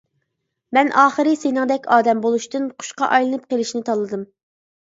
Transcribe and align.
مەن 0.77 0.89
ئاخىرى 1.01 1.33
سېنىڭدەك 1.41 1.85
ئادەم 1.97 2.25
بولۇشتىن، 2.25 2.67
قۇشقا 2.81 3.13
ئايلىنىپ 3.13 3.47
قىلىشنى 3.55 3.87
تاللىدىم. 3.93 4.29